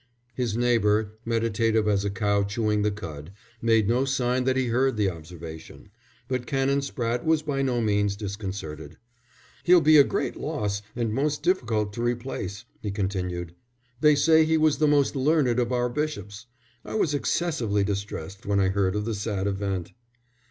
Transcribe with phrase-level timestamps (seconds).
[0.33, 4.97] His neighbour, meditative as a cow chewing the cud, made no sign that he heard
[4.97, 5.89] the observation;
[6.27, 8.97] but Canon Spratte was by no means disconcerted.
[9.63, 13.53] "He'll be a great loss and most difficult to replace," he continued.
[13.99, 16.47] "They say he was the most learned of our bishops.
[16.83, 19.91] I was excessively distressed when I heard of the sad event."